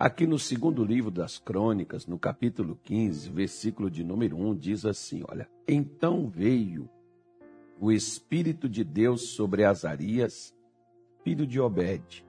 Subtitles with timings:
[0.00, 5.22] Aqui no segundo livro das Crônicas, no capítulo 15, versículo de número 1, diz assim:
[5.28, 6.88] Olha, então veio
[7.78, 10.56] o Espírito de Deus sobre Azarias,
[11.22, 12.26] filho de Obed,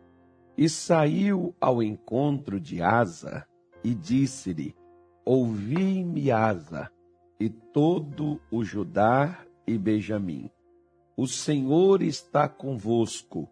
[0.58, 3.48] e saiu ao encontro de Asa
[3.82, 4.76] e disse-lhe:
[5.24, 6.92] Ouvi-me, Asa,
[7.40, 10.52] e todo o Judá e Benjamim.
[11.16, 13.48] O Senhor está convosco,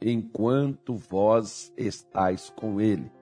[0.00, 3.12] enquanto vós estáis com ele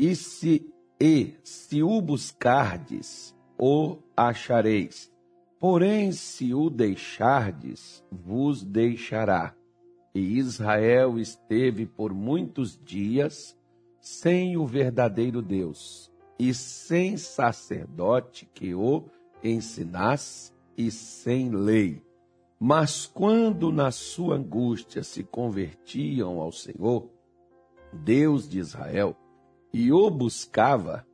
[0.00, 0.66] e se,
[0.98, 5.12] e, se o buscardes, o achareis.
[5.58, 9.54] Porém, se o deixardes, vos deixará.
[10.14, 13.54] E Israel esteve por muitos dias
[14.00, 19.04] sem o verdadeiro Deus e sem sacerdote que o
[19.44, 22.02] ensinasse e sem lei.
[22.58, 27.10] Mas quando na sua angústia se convertiam ao Senhor,
[27.92, 29.14] Deus de Israel,
[29.72, 31.06] e o buscava,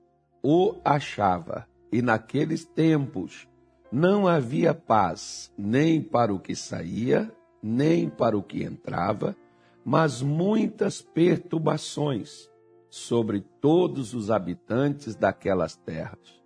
[0.43, 1.67] o achava.
[1.93, 3.49] E naqueles tempos
[3.91, 9.37] não havia paz nem para o que saía, nem para o que entrava,
[9.85, 12.51] mas muitas perturbações
[12.91, 16.43] sobre todos os habitantes daquelas terras.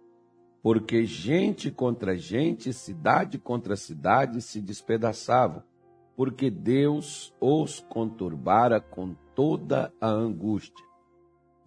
[0.62, 5.62] Porque gente contra gente, cidade contra cidade se despedaçavam,
[6.14, 10.89] porque Deus os conturbara com toda a angústia.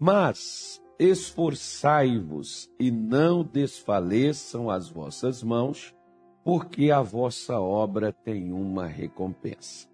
[0.06, 5.96] Mas esforçai-vos e não desfaleçam as vossas mãos,
[6.44, 9.88] porque a vossa obra tem uma recompensa.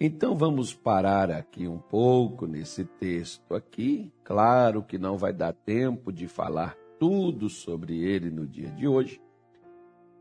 [0.00, 4.10] Então vamos parar aqui um pouco nesse texto aqui.
[4.24, 9.20] Claro que não vai dar tempo de falar tudo sobre ele no dia de hoje,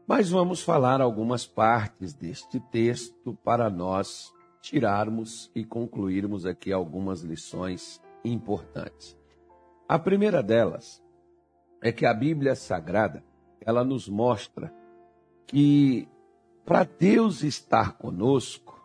[0.05, 8.01] mas vamos falar algumas partes deste texto para nós tirarmos e concluirmos aqui algumas lições
[8.25, 9.18] importantes.
[9.89, 11.03] A primeira delas
[11.81, 13.23] é que a Bíblia Sagrada,
[13.59, 14.71] ela nos mostra
[15.47, 16.07] que
[16.63, 18.79] para Deus estar conosco,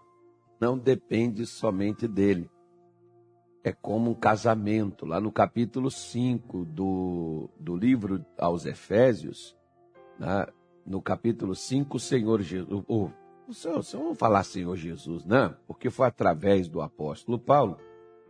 [0.59, 2.51] não depende somente dele.
[3.63, 5.05] É como um casamento.
[5.05, 9.55] Lá no capítulo 5 do, do livro aos Efésios,
[10.19, 10.47] né?
[10.87, 12.83] no capítulo 5, o Senhor Jesus.
[12.89, 13.11] O
[13.47, 17.77] o senhor não falar Senhor Jesus, não, porque foi através do apóstolo Paulo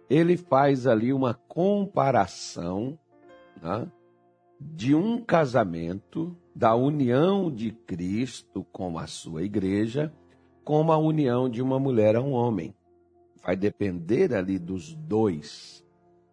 [0.08, 2.98] ele faz ali uma comparação
[3.62, 3.86] né,
[4.60, 10.12] de um casamento, da união de Cristo com a sua igreja,
[10.62, 12.74] com a união de uma mulher a um homem.
[13.42, 15.84] Vai depender ali dos dois.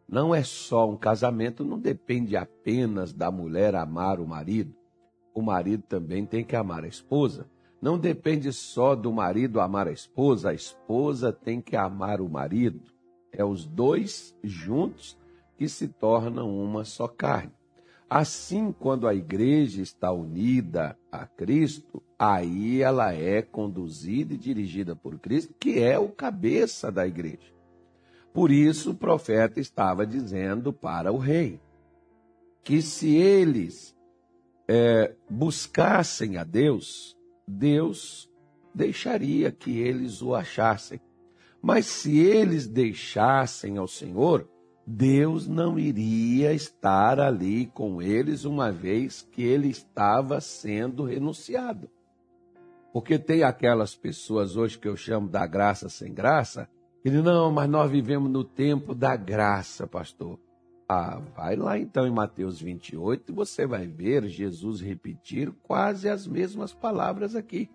[0.07, 4.75] Não é só um casamento, não depende apenas da mulher amar o marido.
[5.33, 7.49] O marido também tem que amar a esposa.
[7.81, 12.90] Não depende só do marido amar a esposa, a esposa tem que amar o marido.
[13.31, 15.17] É os dois juntos
[15.57, 17.53] que se tornam uma só carne.
[18.09, 25.17] Assim, quando a igreja está unida a Cristo, aí ela é conduzida e dirigida por
[25.17, 27.53] Cristo, que é o cabeça da igreja.
[28.33, 31.59] Por isso, o profeta estava dizendo para o rei
[32.63, 33.95] que se eles
[34.67, 38.29] é, buscassem a Deus, Deus
[38.73, 40.99] deixaria que eles o achassem.
[41.61, 44.47] Mas se eles deixassem ao Senhor,
[44.85, 51.89] Deus não iria estar ali com eles, uma vez que ele estava sendo renunciado.
[52.91, 56.67] Porque tem aquelas pessoas hoje que eu chamo da graça sem graça,
[57.01, 60.39] que dizem, não, mas nós vivemos no tempo da graça, pastor.
[60.89, 66.27] Ah, vai lá então em Mateus 28 e você vai ver Jesus repetir quase as
[66.27, 67.69] mesmas palavras aqui.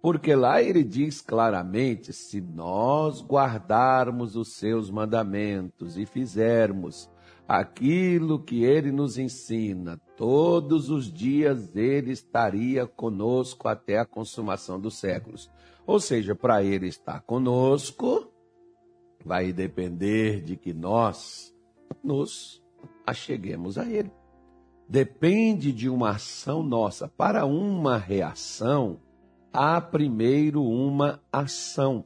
[0.00, 7.10] Porque lá ele diz claramente: se nós guardarmos os seus mandamentos e fizermos
[7.48, 14.98] aquilo que ele nos ensina, todos os dias ele estaria conosco até a consumação dos
[14.98, 15.50] séculos.
[15.86, 18.30] Ou seja, para ele estar conosco,
[19.24, 21.54] vai depender de que nós
[22.04, 22.62] nos
[23.06, 24.12] acheguemos a ele.
[24.86, 27.08] Depende de uma ação nossa.
[27.08, 29.00] Para uma reação,
[29.58, 32.04] há primeiro uma ação.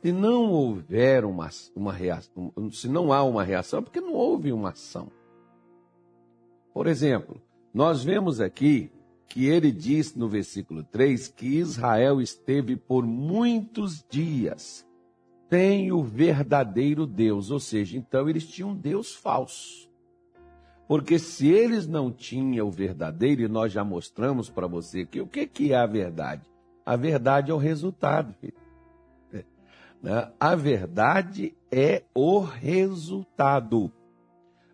[0.00, 4.52] Se não houver uma, uma reação, se não há uma reação, é porque não houve
[4.52, 5.10] uma ação.
[6.72, 7.42] Por exemplo,
[7.74, 8.92] nós vemos aqui
[9.28, 14.86] que ele diz no versículo 3 que Israel esteve por muitos dias
[15.50, 19.90] sem o verdadeiro Deus, ou seja, então eles tinham um Deus falso.
[20.86, 25.26] Porque se eles não tinham o verdadeiro, e nós já mostramos para você que o
[25.26, 26.51] que, que é a verdade?
[26.84, 28.34] A verdade é o resultado,
[30.02, 30.32] né?
[30.40, 33.90] A verdade é o resultado.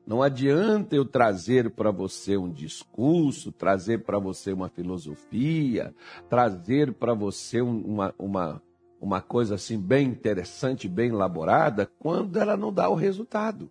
[0.07, 5.95] Não adianta eu trazer para você um discurso, trazer para você uma filosofia,
[6.31, 8.63] trazer para você uma, uma,
[8.99, 13.71] uma coisa assim bem interessante, bem elaborada, quando ela não dá o resultado.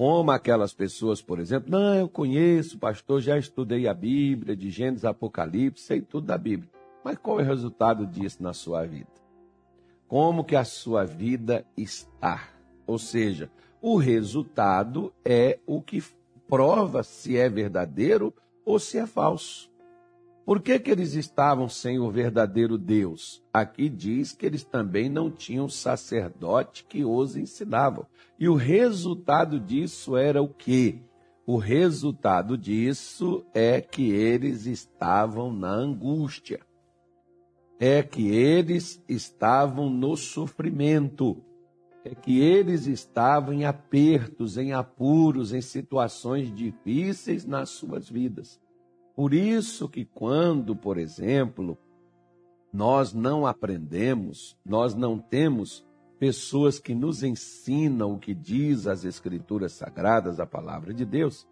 [0.00, 5.04] Como aquelas pessoas, por exemplo, não, eu conheço, pastor, já estudei a Bíblia, de Gênesis,
[5.04, 6.70] Apocalipse, sei tudo da Bíblia.
[7.04, 9.10] Mas qual é o resultado disso na sua vida?
[10.08, 12.48] Como que a sua vida está?
[12.86, 16.02] Ou seja, o resultado é o que
[16.48, 18.32] prova se é verdadeiro
[18.64, 19.69] ou se é falso.
[20.50, 23.40] Por que, que eles estavam sem o verdadeiro Deus?
[23.54, 28.08] Aqui diz que eles também não tinham sacerdote que os ensinava.
[28.36, 30.98] E o resultado disso era o quê?
[31.46, 36.58] O resultado disso é que eles estavam na angústia.
[37.78, 41.44] É que eles estavam no sofrimento
[42.02, 48.58] é que eles estavam em apertos, em apuros, em situações difíceis nas suas vidas.
[49.20, 51.76] Por isso que quando, por exemplo,
[52.72, 55.86] nós não aprendemos, nós não temos
[56.18, 61.46] pessoas que nos ensinam o que diz as escrituras sagradas, a palavra de Deus,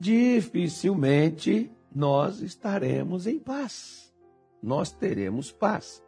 [0.00, 4.12] dificilmente nós estaremos em paz.
[4.60, 6.02] Nós teremos paz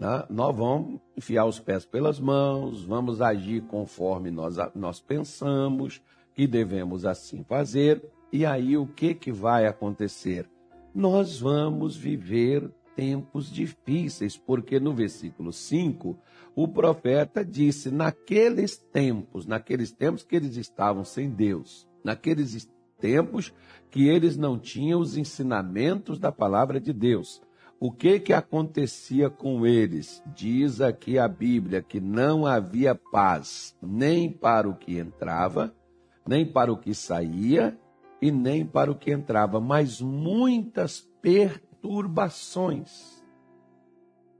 [0.00, 6.02] né, nós vamos enfiar os pés pelas mãos, vamos agir conforme nós, nós pensamos
[6.34, 8.02] que devemos assim fazer.
[8.32, 10.48] E aí o que, que vai acontecer?
[10.94, 16.18] Nós vamos viver tempos difíceis, porque no versículo 5,
[16.54, 23.52] o profeta disse: naqueles tempos, naqueles tempos que eles estavam sem Deus, naqueles tempos
[23.90, 27.42] que eles não tinham os ensinamentos da palavra de Deus,
[27.80, 30.22] o que que acontecia com eles?
[30.36, 35.74] Diz aqui a Bíblia que não havia paz nem para o que entrava,
[36.28, 37.76] nem para o que saía
[38.20, 43.24] e nem para o que entrava, mas muitas perturbações.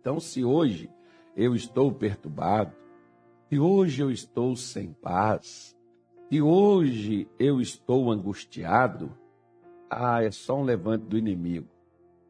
[0.01, 0.91] Então, se hoje
[1.37, 2.73] eu estou perturbado,
[3.49, 5.77] se hoje eu estou sem paz,
[6.29, 9.13] se hoje eu estou angustiado,
[9.89, 11.69] ah, é só um levante do inimigo.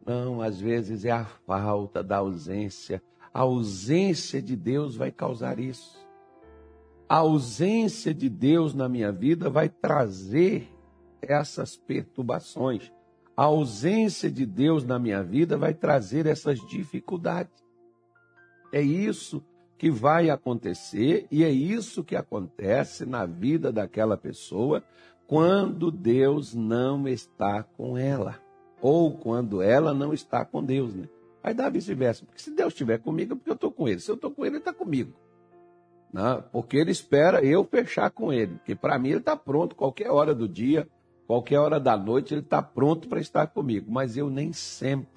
[0.06, 3.02] Não, às vezes é a falta da ausência.
[3.32, 6.00] A ausência de Deus vai causar isso.
[7.08, 10.68] A ausência de Deus na minha vida vai trazer
[11.22, 12.92] essas perturbações.
[13.36, 17.64] A ausência de Deus na minha vida vai trazer essas dificuldades.
[18.72, 19.42] É isso
[19.78, 24.84] que vai acontecer e é isso que acontece na vida daquela pessoa
[25.26, 28.38] quando Deus não está com ela
[28.80, 31.08] ou quando ela não está com Deus, né?
[31.42, 34.00] Aí dá vice-versa, porque se Deus estiver comigo, é porque eu estou com ele.
[34.00, 35.12] Se eu estou com ele, ele está comigo.
[36.12, 36.44] Né?
[36.52, 38.56] Porque ele espera eu fechar com ele.
[38.56, 40.86] Porque para mim ele está pronto, qualquer hora do dia,
[41.30, 43.88] qualquer hora da noite, ele está pronto para estar comigo.
[43.88, 45.12] Mas eu nem sempre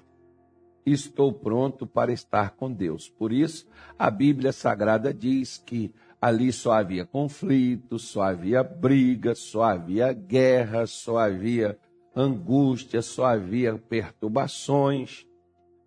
[0.86, 3.08] estou pronto para estar com Deus.
[3.08, 3.66] Por isso,
[3.98, 10.86] a Bíblia Sagrada diz que ali só havia conflito, só havia briga, só havia guerra,
[10.86, 11.76] só havia
[12.14, 15.26] angústia, só havia perturbações,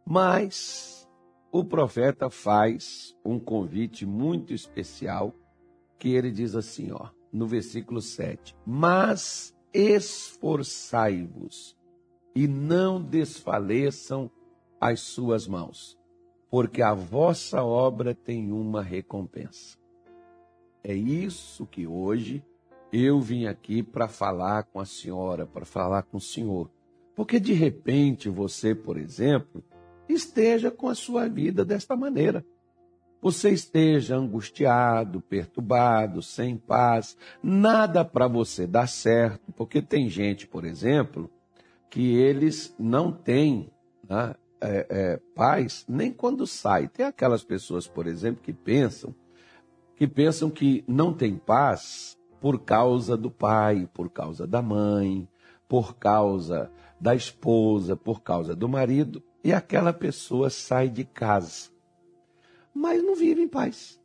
[0.05, 1.07] mas
[1.53, 5.33] o profeta faz um convite muito especial,
[5.97, 11.75] que ele diz assim, ó, no versículo 7: Mas esforçai-vos
[12.35, 14.29] e não desfaleçam
[14.79, 15.97] as suas mãos,
[16.49, 19.77] porque a vossa obra tem uma recompensa.
[20.83, 22.43] É isso que hoje
[22.91, 26.69] eu vim aqui para falar com a senhora, para falar com o senhor.
[27.15, 29.63] Porque de repente você, por exemplo,
[30.07, 32.45] esteja com a sua vida desta maneira.
[33.21, 40.63] Você esteja angustiado, perturbado, sem paz, nada para você dar certo, porque tem gente, por
[40.65, 41.29] exemplo,
[41.89, 43.71] que eles não têm
[44.07, 46.87] né, é, é, paz nem quando sai.
[46.87, 49.13] Tem aquelas pessoas, por exemplo, que pensam
[49.95, 55.27] que pensam que não tem paz por causa do pai, por causa da mãe,
[55.67, 56.71] por causa
[57.01, 61.71] da esposa, por causa do marido, e aquela pessoa sai de casa.
[62.77, 63.99] Mas não vive em paz.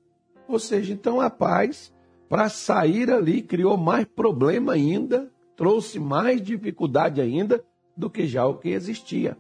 [0.48, 1.92] Ou seja, então a paz,
[2.26, 7.62] para sair ali, criou mais problema ainda, trouxe mais dificuldade ainda
[7.94, 9.36] do que já o que existia.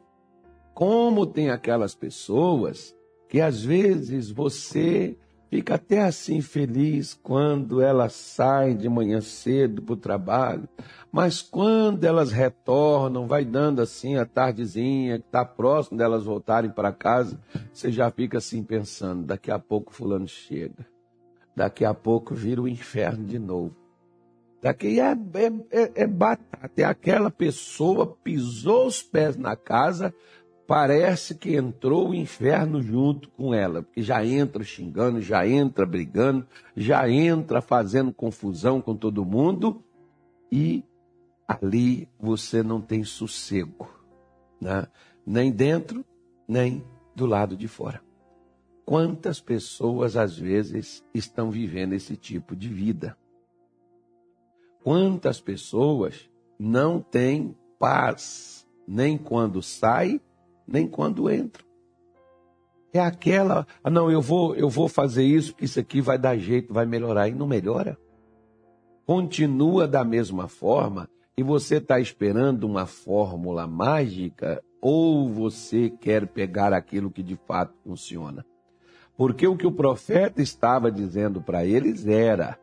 [0.74, 2.94] Como tem aquelas pessoas
[3.26, 5.16] que às vezes você
[5.52, 10.66] fica até assim feliz quando elas saem de manhã cedo para o trabalho,
[11.12, 16.90] mas quando elas retornam, vai dando assim a tardezinha, que está próximo delas voltarem para
[16.90, 17.38] casa,
[17.70, 20.86] você já fica assim pensando: daqui a pouco Fulano chega,
[21.54, 23.76] daqui a pouco vira o inferno de novo.
[24.62, 26.80] Daqui é, é, é, é batata.
[26.80, 30.14] É aquela pessoa pisou os pés na casa,
[30.66, 36.46] parece que entrou o inferno junto com ela, porque já entra xingando, já entra brigando,
[36.76, 39.82] já entra fazendo confusão com todo mundo
[40.50, 40.84] e
[41.46, 43.88] ali você não tem sossego,
[44.60, 44.86] né?
[45.26, 46.04] nem dentro,
[46.46, 48.02] nem do lado de fora.
[48.84, 53.16] Quantas pessoas às vezes estão vivendo esse tipo de vida?
[54.82, 56.28] Quantas pessoas
[56.58, 60.20] não têm paz, nem quando sai,
[60.72, 61.62] nem quando entra?
[62.94, 66.36] É aquela, ah, não, eu vou, eu vou fazer isso, porque isso aqui vai dar
[66.38, 67.98] jeito, vai melhorar, e não melhora.
[69.06, 76.72] Continua da mesma forma, e você está esperando uma fórmula mágica, ou você quer pegar
[76.72, 78.44] aquilo que de fato funciona?
[79.16, 82.58] Porque o que o profeta estava dizendo para eles era: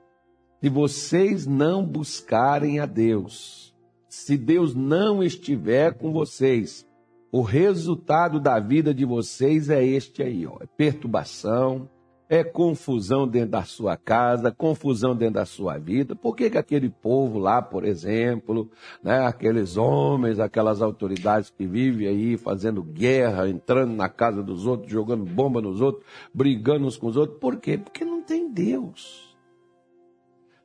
[0.61, 3.75] se vocês não buscarem a Deus,
[4.07, 6.85] se Deus não estiver com vocês,
[7.31, 11.87] o resultado da vida de vocês é este aí, ó, é perturbação,
[12.29, 16.15] é confusão dentro da sua casa, confusão dentro da sua vida.
[16.15, 18.69] Por que, que aquele povo lá, por exemplo,
[19.03, 24.91] né, aqueles homens, aquelas autoridades que vivem aí fazendo guerra, entrando na casa dos outros,
[24.91, 27.79] jogando bomba nos outros, brigando uns com os outros, por quê?
[27.79, 29.35] Porque não tem Deus.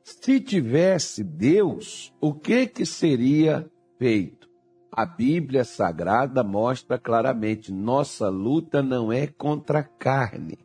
[0.03, 3.67] Se tivesse Deus, o que que seria
[3.97, 4.44] feito?
[4.97, 10.57] A Bíblia Sagrada mostra claramente: nossa luta não é contra a carne,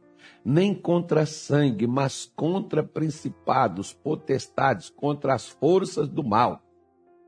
[0.45, 6.63] nem contra sangue, mas contra principados, potestades, contra as forças do mal.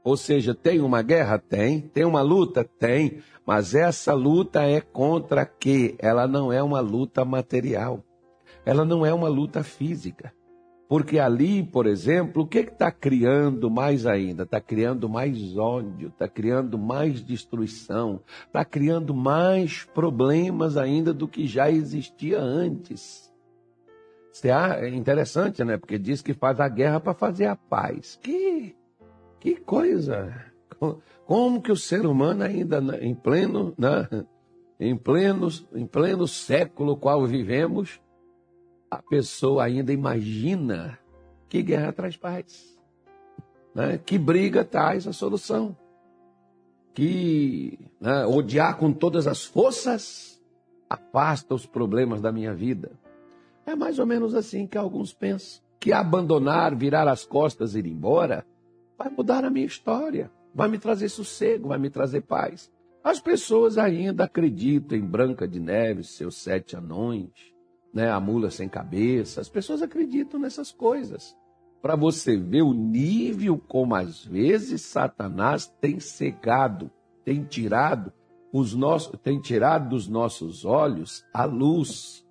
[0.04, 1.40] Ou seja, tem uma guerra?
[1.40, 1.80] Tem.
[1.80, 2.62] Tem uma luta?
[2.62, 3.20] Tem.
[3.44, 5.96] Mas essa luta é contra quê?
[5.98, 8.04] Ela não é uma luta material.
[8.64, 10.32] Ela não é uma luta física.
[10.92, 14.42] Porque ali, por exemplo, o que está criando mais ainda?
[14.42, 21.46] Está criando mais ódio, está criando mais destruição, está criando mais problemas ainda do que
[21.46, 23.32] já existia antes.
[24.44, 25.78] É interessante, né?
[25.78, 28.18] Porque diz que faz a guerra para fazer a paz.
[28.22, 28.76] Que,
[29.40, 30.44] que coisa!
[31.24, 34.26] Como que o ser humano ainda em pleno, né?
[34.78, 37.98] em pleno, em pleno século qual vivemos,
[38.92, 40.98] a pessoa ainda imagina
[41.48, 42.78] que guerra traz paz,
[43.74, 43.96] né?
[43.96, 45.74] que briga traz a solução,
[46.92, 50.38] que né, odiar com todas as forças
[50.90, 52.92] afasta os problemas da minha vida.
[53.64, 55.62] É mais ou menos assim que alguns pensam.
[55.80, 58.44] Que abandonar, virar as costas e ir embora
[58.98, 62.70] vai mudar a minha história, vai me trazer sossego, vai me trazer paz.
[63.02, 67.51] As pessoas ainda acreditam em Branca de Neve, seus sete anões,
[67.92, 69.40] né, a mula sem cabeça.
[69.40, 71.36] As pessoas acreditam nessas coisas.
[71.80, 76.90] Para você ver o nível como às vezes Satanás tem cegado,
[77.24, 78.12] tem tirado
[78.52, 82.24] os nossos, tem tirado dos nossos olhos a luz.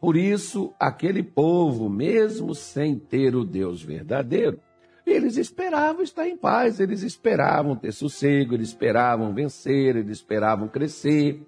[0.00, 4.60] Por isso, aquele povo, mesmo sem ter o Deus verdadeiro,
[5.04, 11.40] eles esperavam estar em paz, eles esperavam ter sossego, eles esperavam vencer, eles esperavam crescer,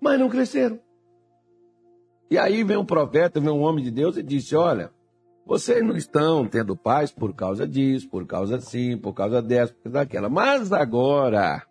[0.00, 0.78] mas não cresceram.
[2.30, 4.92] E aí vem um profeta, vem um homem de Deus e disse: Olha,
[5.44, 9.82] vocês não estão tendo paz por causa disso, por causa assim, por causa dessa, por
[9.82, 10.28] causa daquela.
[10.28, 11.66] Mas agora,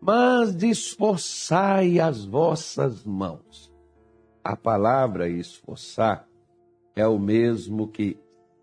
[0.00, 3.70] mas esforçai as vossas mãos.
[4.42, 6.26] A palavra esforçar
[6.96, 8.18] é o mesmo que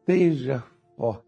[0.08, 0.64] seja
[0.98, 1.28] forte.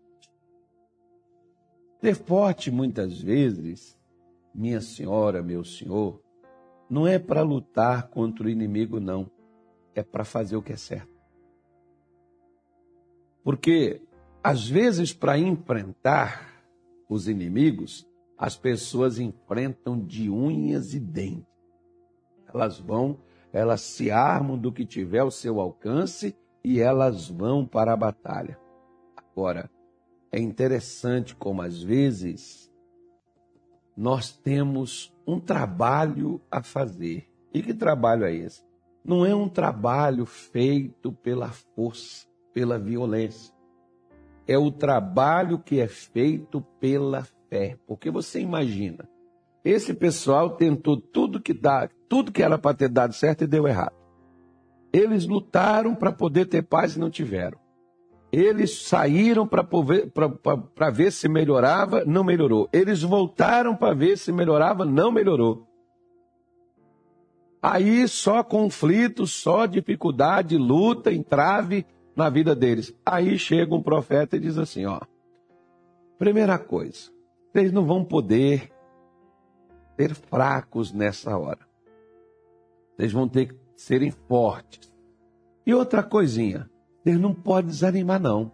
[2.01, 3.95] Ser forte, muitas vezes,
[4.55, 6.19] minha senhora, meu senhor,
[6.89, 9.29] não é para lutar contra o inimigo, não.
[9.93, 11.19] É para fazer o que é certo.
[13.43, 14.01] Porque,
[14.43, 16.63] às vezes, para enfrentar
[17.10, 21.46] os inimigos, as pessoas enfrentam de unhas e dentes.
[22.53, 23.19] Elas vão,
[23.51, 28.58] elas se armam do que tiver ao seu alcance e elas vão para a batalha.
[29.15, 29.69] Agora,
[30.31, 32.72] é interessante como às vezes
[33.96, 37.27] nós temos um trabalho a fazer.
[37.53, 38.63] E que trabalho é esse?
[39.05, 43.53] Não é um trabalho feito pela força, pela violência.
[44.48, 47.77] É o trabalho que é feito pela fé.
[47.88, 49.07] Porque você imagina,
[49.63, 53.67] esse pessoal tentou tudo que dá, tudo que era para ter dado certo e deu
[53.67, 53.95] errado.
[54.91, 57.59] Eles lutaram para poder ter paz e não tiveram.
[58.31, 62.69] Eles saíram para ver se melhorava, não melhorou.
[62.71, 65.67] Eles voltaram para ver se melhorava, não melhorou.
[67.62, 72.93] Aí só conflito, só dificuldade, luta, entrave na vida deles.
[73.05, 75.00] Aí chega um profeta e diz assim: ó,
[76.19, 77.09] Primeira coisa,
[77.50, 78.69] vocês não vão poder
[79.95, 81.65] ser fracos nessa hora.
[82.95, 84.91] Vocês vão ter que serem fortes.
[85.65, 86.68] E outra coisinha,
[87.03, 88.51] vocês não podem desanimar, não.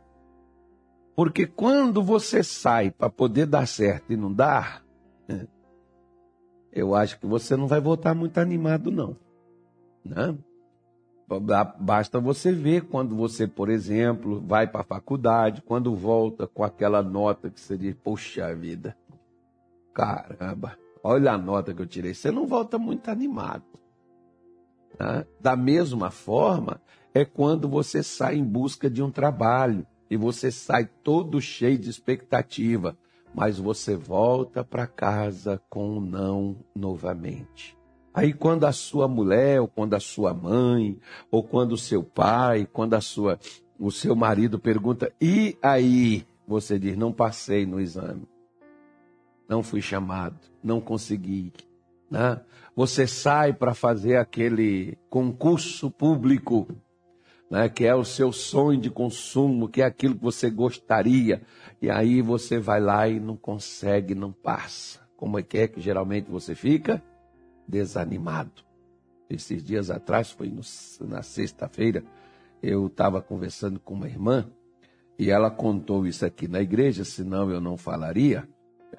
[1.15, 4.83] Porque quando você sai para poder dar certo e não dar,
[6.71, 9.15] eu acho que você não vai voltar muito animado, não.
[10.03, 10.37] Né?
[11.79, 17.01] Basta você ver quando você, por exemplo, vai para a faculdade, quando volta com aquela
[17.01, 18.95] nota que você diz, poxa vida,
[19.91, 22.13] caramba, olha a nota que eu tirei.
[22.13, 23.63] Você não volta muito animado.
[24.99, 25.25] Né?
[25.39, 26.79] Da mesma forma,
[27.15, 31.89] é quando você sai em busca de um trabalho e você sai todo cheio de
[31.89, 32.97] expectativa,
[33.33, 37.77] mas você volta para casa com um não novamente.
[38.13, 40.99] Aí quando a sua mulher, ou quando a sua mãe,
[41.31, 43.39] ou quando o seu pai, quando a sua,
[43.79, 46.25] o seu marido pergunta, e aí?
[46.45, 48.27] Você diz, não passei no exame.
[49.47, 51.53] Não fui chamado, não consegui.
[52.11, 52.41] Né?
[52.75, 56.67] Você sai para fazer aquele concurso público
[57.55, 61.41] né, que é o seu sonho de consumo, que é aquilo que você gostaria,
[61.81, 64.99] e aí você vai lá e não consegue, não passa.
[65.15, 67.01] Como é que é que geralmente você fica?
[67.65, 68.61] Desanimado.
[69.29, 70.59] Esses dias atrás, foi no,
[71.07, 72.03] na sexta-feira,
[72.61, 74.45] eu estava conversando com uma irmã
[75.17, 78.45] e ela contou isso aqui na igreja, senão eu não falaria.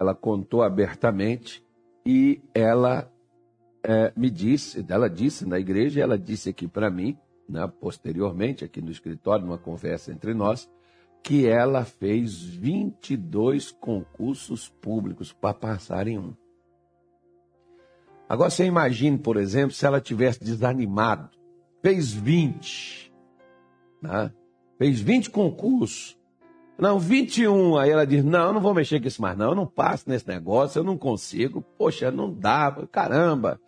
[0.00, 1.62] Ela contou abertamente
[2.06, 3.12] e ela
[3.82, 8.80] é, me disse, ela disse na igreja, ela disse aqui para mim, né, posteriormente, aqui
[8.80, 10.70] no escritório, numa conversa entre nós,
[11.22, 16.34] que ela fez 22 concursos públicos para passar em um.
[18.28, 21.30] Agora você imagine, por exemplo, se ela tivesse desanimado,
[21.82, 23.12] fez 20,
[24.02, 24.32] né?
[24.78, 26.16] fez 20 concursos,
[26.78, 29.54] não, 21, aí ela diz, não, eu não vou mexer com isso mais não, eu
[29.54, 33.59] não passo nesse negócio, eu não consigo, poxa, não dá, caramba,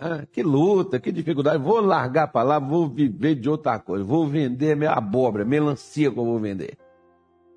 [0.00, 0.26] né?
[0.30, 1.62] Que luta, que dificuldade.
[1.62, 4.04] Vou largar para lá, vou viver de outra coisa.
[4.04, 6.78] Vou vender minha abóbora, melancia que eu vou vender.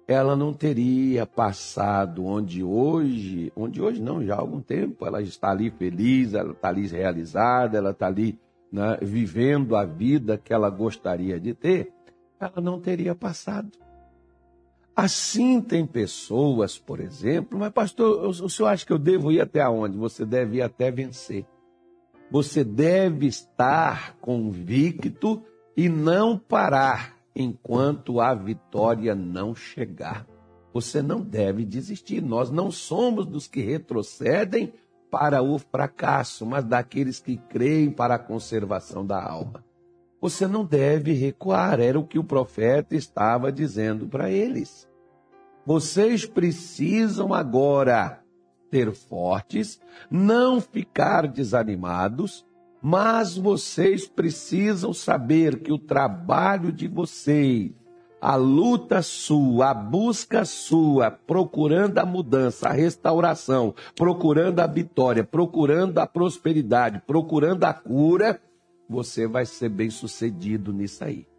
[0.08, 5.52] Ela não teria passado onde hoje, onde hoje não, já há algum tempo, ela está
[5.52, 8.38] ali feliz, ela está ali realizada, ela está ali
[8.72, 11.94] né, vivendo a vida que ela gostaria de ter,
[12.40, 13.72] ela não teria passado.
[14.94, 19.66] Assim tem pessoas, por exemplo, mas pastor, o senhor acha que eu devo ir até
[19.68, 19.98] onde?
[19.98, 21.46] Você deve ir até vencer.
[22.32, 25.44] Você deve estar convicto
[25.76, 30.26] e não parar enquanto a vitória não chegar.
[30.74, 32.22] Você não deve desistir.
[32.22, 34.74] Nós não somos dos que retrocedem
[35.12, 39.65] para o fracasso, mas daqueles que creem para a conservação da alma.
[40.22, 44.88] Você não deve recuar, era o que o profeta estava dizendo para eles.
[45.65, 48.21] Vocês precisam agora
[48.72, 49.80] ter fortes,
[50.10, 52.46] não ficar desanimados,
[52.82, 57.72] mas vocês precisam saber que o trabalho de vocês,
[58.20, 66.00] a luta sua, a busca sua, procurando a mudança, a restauração, procurando a vitória, procurando
[66.00, 68.42] a prosperidade, procurando a cura,
[68.90, 71.31] você vai ser bem sucedido nisso aí.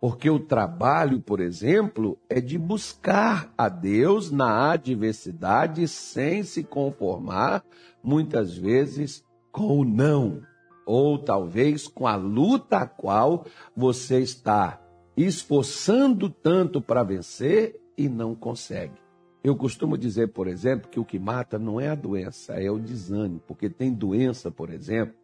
[0.00, 7.64] Porque o trabalho, por exemplo, é de buscar a Deus na adversidade sem se conformar,
[8.02, 10.40] muitas vezes, com o não,
[10.86, 13.44] ou talvez com a luta a qual
[13.76, 14.80] você está
[15.16, 18.94] esforçando tanto para vencer e não consegue.
[19.42, 22.78] Eu costumo dizer, por exemplo, que o que mata não é a doença, é o
[22.78, 25.14] desânimo, porque tem doença, por exemplo,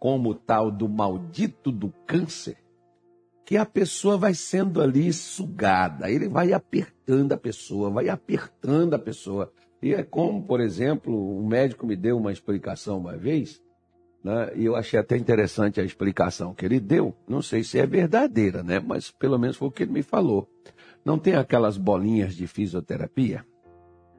[0.00, 2.56] como o tal do maldito do câncer,
[3.44, 8.98] que a pessoa vai sendo ali sugada, ele vai apertando a pessoa, vai apertando a
[8.98, 9.52] pessoa.
[9.82, 13.62] E é como, por exemplo, um médico me deu uma explicação uma vez,
[14.22, 17.14] né, e eu achei até interessante a explicação que ele deu.
[17.28, 20.48] Não sei se é verdadeira, né, mas pelo menos foi o que ele me falou.
[21.04, 23.44] Não tem aquelas bolinhas de fisioterapia?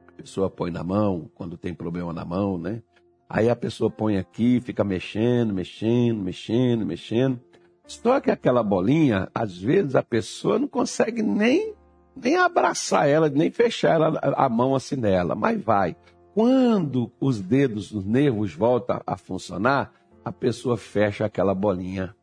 [0.06, 2.80] A pessoa põe na mão, quando tem problema na mão, né?
[3.28, 7.40] Aí a pessoa põe aqui, fica mexendo, mexendo, mexendo, mexendo.
[7.86, 11.74] Só que aquela bolinha, às vezes a pessoa não consegue nem,
[12.14, 15.96] nem abraçar ela, nem fechar ela, a mão assim nela, mas vai.
[16.34, 19.92] Quando os dedos, os nervos voltam a funcionar,
[20.24, 22.14] a pessoa fecha aquela bolinha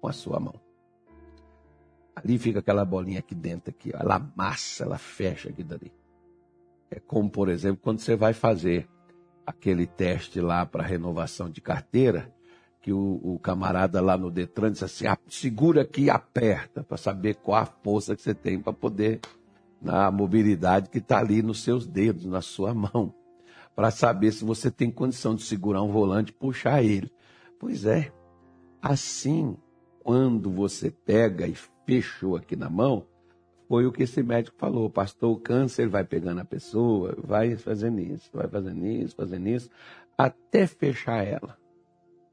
[0.00, 0.54] com a sua mão.
[2.14, 5.92] Ali fica aquela bolinha aqui dentro, aqui, ela amassa, ela fecha aqui dali.
[6.90, 8.88] É como, por exemplo, quando você vai fazer
[9.46, 12.32] aquele teste lá para renovação de carteira,
[12.80, 16.96] que o, o, camarada lá no Detran disse assim: ah, segura aqui e aperta, para
[16.96, 19.20] saber qual a força que você tem para poder
[19.80, 23.14] na mobilidade que está ali nos seus dedos, na sua mão,
[23.74, 27.10] para saber se você tem condição de segurar um volante e puxar ele.
[27.58, 28.12] Pois é,
[28.80, 29.56] assim,
[30.02, 31.54] quando você pega e
[31.86, 33.06] fechou aqui na mão,
[33.68, 38.00] foi o que esse médico falou, pastor, o câncer vai pegando a pessoa, vai fazendo
[38.00, 39.70] isso, vai fazendo isso, fazendo isso,
[40.18, 41.59] até fechar ela.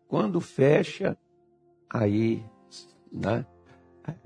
[0.08, 1.18] Quando fecha,
[1.90, 2.44] aí,
[3.12, 3.46] né,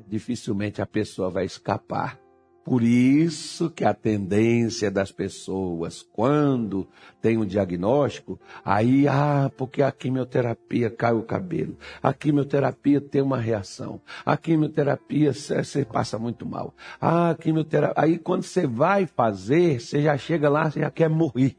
[0.08, 2.20] dificilmente a pessoa vai escapar.
[2.63, 6.88] Por isso que a tendência das pessoas, quando
[7.20, 13.39] tem um diagnóstico, aí, ah, porque a quimioterapia cai o cabelo, a quimioterapia tem uma
[13.39, 18.04] reação, a quimioterapia você passa muito mal, a quimioterapia.
[18.04, 21.56] Aí quando você vai fazer, você já chega lá, você já quer morrer.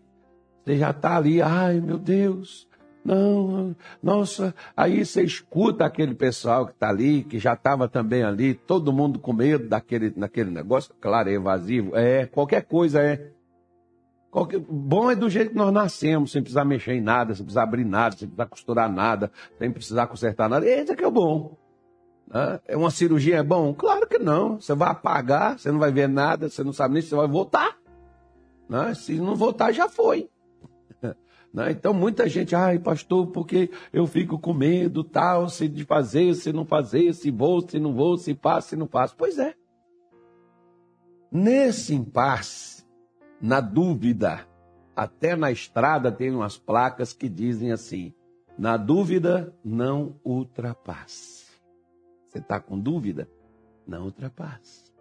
[0.65, 2.69] Você já está ali, ai meu Deus,
[3.05, 8.55] não, nossa, aí você escuta aquele pessoal que está ali, que já estava também ali,
[8.55, 13.33] todo mundo com medo daquele, daquele negócio, claro, é evasivo, é, qualquer coisa é.
[14.31, 17.65] Qualquer, bom é do jeito que nós nascemos, sem precisar mexer em nada, sem precisar
[17.65, 20.65] abrir nada, sem precisar costurar nada, sem precisar consertar nada.
[20.67, 21.59] Esse aqui é o bom.
[22.33, 22.61] Né?
[22.67, 23.75] É uma cirurgia é bom?
[23.75, 24.59] Claro que não.
[24.59, 27.29] Você vai apagar, você não vai ver nada, você não sabe nem se você vai
[27.29, 27.77] voltar.
[28.71, 28.95] Né?
[28.95, 30.31] Se não voltar, já foi.
[31.53, 31.73] Né?
[31.73, 36.53] Então muita gente, ai pastor, porque eu fico com medo, tal, se de fazer, se
[36.53, 39.15] não fazer, se vou, se não vou, se passo, se não passo.
[39.17, 39.55] Pois é.
[41.31, 42.85] Nesse impasse,
[43.41, 44.47] na dúvida,
[44.95, 48.15] até na estrada tem umas placas que dizem assim:
[48.59, 51.47] na dúvida, não ultrapasse.
[52.29, 53.29] Você está com dúvida?
[53.87, 54.92] Não ultrapasse.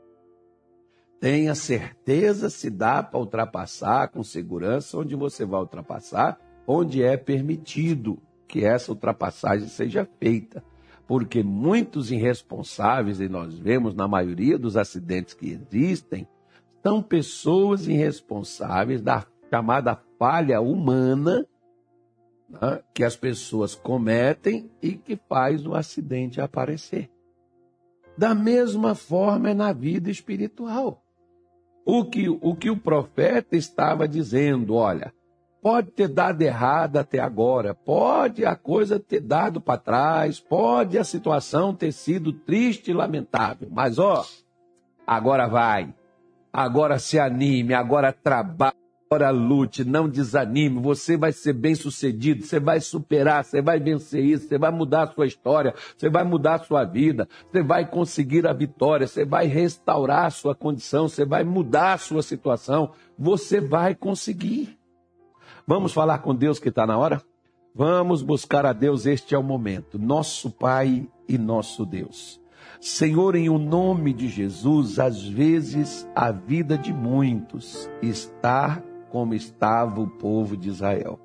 [1.22, 8.18] Tenha certeza se dá para ultrapassar com segurança onde você vai ultrapassar, onde é permitido
[8.48, 10.64] que essa ultrapassagem seja feita.
[11.06, 16.28] Porque muitos irresponsáveis, e nós vemos na maioria dos acidentes que existem,
[16.82, 21.46] são pessoas irresponsáveis da chamada falha humana
[22.50, 27.12] né, que as pessoas cometem e que faz o acidente aparecer.
[28.18, 31.04] Da mesma forma é na vida espiritual
[31.86, 34.76] o que, o que o profeta estava dizendo.
[34.76, 35.14] Olha,
[35.62, 41.04] pode ter dado errado até agora, pode a coisa ter dado para trás, pode a
[41.04, 44.26] situação ter sido triste e lamentável, mas ó,
[45.06, 45.94] agora vai,
[46.52, 48.81] agora se anime, agora trabalhe
[49.14, 54.24] Ora, lute, não desanime, você vai ser bem sucedido, você vai superar, você vai vencer
[54.24, 57.86] isso, você vai mudar a sua história, você vai mudar a sua vida, você vai
[57.86, 62.92] conseguir a vitória, você vai restaurar a sua condição, você vai mudar a sua situação,
[63.20, 64.78] você vai conseguir.
[65.68, 67.22] Vamos falar com Deus que está na hora?
[67.76, 72.40] Vamos buscar a Deus, este é o momento, nosso Pai e nosso Deus.
[72.80, 80.00] Senhor, em o nome de Jesus, às vezes a vida de muitos está como estava
[80.00, 81.20] o povo de Israel.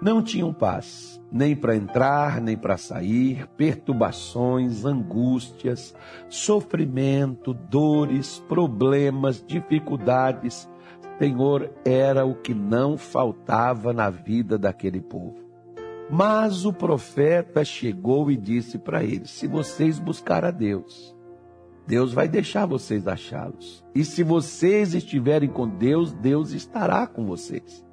[0.00, 5.94] Não tinham paz, nem para entrar, nem para sair, perturbações, angústias,
[6.28, 10.68] sofrimento, dores, problemas, dificuldades.
[11.18, 15.46] Senhor, era o que não faltava na vida daquele povo.
[16.10, 21.15] Mas o profeta chegou e disse para eles: se vocês buscar a Deus,
[21.86, 23.84] Deus vai deixar vocês achá-los.
[23.94, 27.84] E se vocês estiverem com Deus, Deus estará com vocês.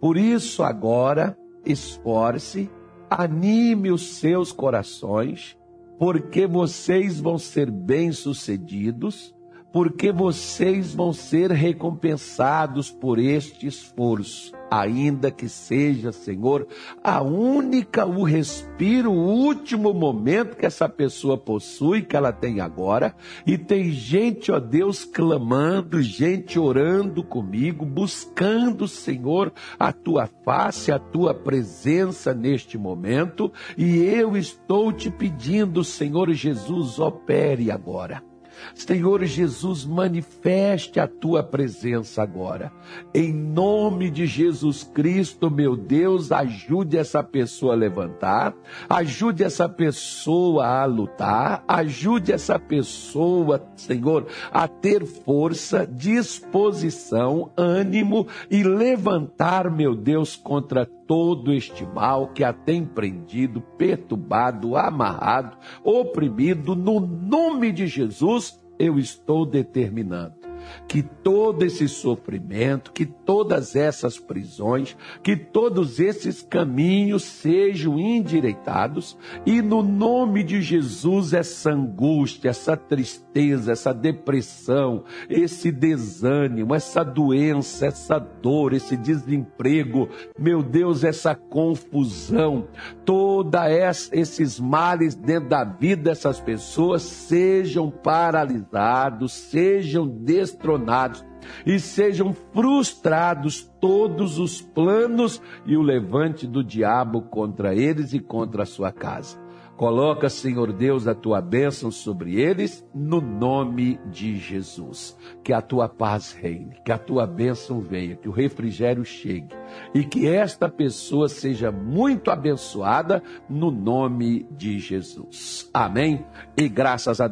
[0.00, 2.70] Por isso, agora, esforce,
[3.10, 5.56] anime os seus corações,
[5.98, 9.34] porque vocês vão ser bem-sucedidos,
[9.72, 16.66] porque vocês vão ser recompensados por este esforço ainda que seja, Senhor,
[17.04, 23.14] a única, o respiro, o último momento que essa pessoa possui, que ela tem agora,
[23.46, 30.98] e tem gente, ó Deus, clamando, gente orando comigo, buscando, Senhor, a tua face, a
[30.98, 38.31] tua presença neste momento, e eu estou te pedindo, Senhor Jesus, opere agora
[38.74, 42.72] Senhor Jesus, manifeste a tua presença agora.
[43.14, 48.54] Em nome de Jesus Cristo, meu Deus, ajude essa pessoa a levantar,
[48.88, 58.62] ajude essa pessoa a lutar, ajude essa pessoa, Senhor, a ter força, disposição, ânimo e
[58.62, 67.00] levantar, meu Deus, contra todo este mal que a tem prendido, perturbado, amarrado, oprimido, no
[67.00, 70.41] nome de Jesus, eu estou determinando
[70.86, 79.60] que todo esse sofrimento, que todas essas prisões, que todos esses caminhos sejam endireitados e
[79.60, 88.18] no nome de Jesus essa angústia, essa tristeza, essa depressão, esse desânimo, essa doença, essa
[88.18, 92.68] dor, esse desemprego, meu Deus, essa confusão,
[93.04, 93.66] toda
[94.12, 100.06] esses males dentro da vida dessas pessoas sejam paralisados, sejam
[100.52, 101.24] destronados
[101.66, 108.62] e sejam frustrados todos os planos e o levante do diabo contra eles e contra
[108.62, 109.42] a sua casa.
[109.76, 115.18] Coloca, Senhor Deus, a tua bênção sobre eles, no nome de Jesus.
[115.42, 119.48] Que a tua paz reine, que a tua bênção venha, que o refrigério chegue
[119.94, 125.68] e que esta pessoa seja muito abençoada no nome de Jesus.
[125.74, 126.24] Amém?
[126.56, 127.30] E graças a Deus.